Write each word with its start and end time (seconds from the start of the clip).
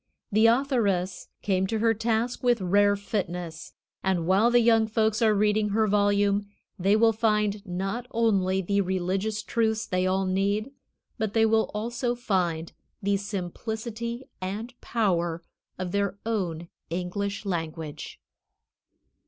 The 0.31 0.47
authoress 0.47 1.27
came 1.43 1.67
to 1.67 1.77
her 1.77 1.93
task 1.93 2.41
with 2.41 2.59
rare 2.59 2.95
fitness, 2.95 3.73
and 4.03 4.25
while 4.25 4.49
the 4.49 4.59
young 4.59 4.87
folks 4.87 5.21
are 5.21 5.35
reading 5.35 5.69
her 5.69 5.85
volume 5.85 6.47
they 6.79 6.95
will 6.95 7.13
find 7.13 7.63
not 7.67 8.07
only 8.09 8.63
the 8.63 8.81
religious 8.81 9.43
truths 9.43 9.85
they 9.85 10.07
all 10.07 10.25
need, 10.25 10.71
but 11.19 11.35
they 11.35 11.45
will 11.45 11.69
also 11.75 12.15
find 12.15 12.73
the 13.03 13.15
simplicity 13.17 14.23
and 14.41 14.73
power 14.81 15.43
of 15.77 15.91
their 15.91 16.17
own 16.25 16.67
English 16.89 17.45
language. 17.45 18.19